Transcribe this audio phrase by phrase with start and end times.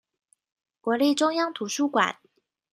[0.81, 2.17] 國立中央圖書館